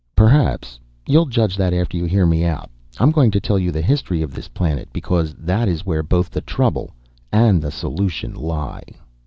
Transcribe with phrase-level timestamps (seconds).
[0.15, 0.79] "Perhaps.
[1.05, 2.71] You'll judge that after you hear me out.
[2.97, 6.31] I'm going to tell you the history of this planet, because that is where both
[6.31, 6.89] the trouble
[7.31, 8.81] and the solution lie.